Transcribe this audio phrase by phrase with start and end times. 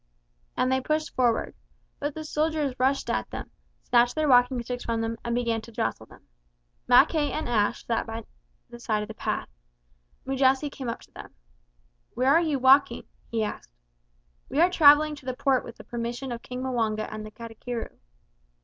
[0.57, 1.53] And they pushed forward.
[1.99, 3.51] But the soldiers rushed at them;
[3.83, 6.25] snatched their walking sticks from them and began to jostle them.
[6.87, 8.25] Mackay and Ashe sat down by
[8.71, 9.47] the side of the path.
[10.25, 11.35] Mujasi came up to them.
[12.15, 13.75] "Where are you walking?" he asked.
[14.49, 17.91] "We are travelling to the port with the permission of King M'wanga and the Katikiro."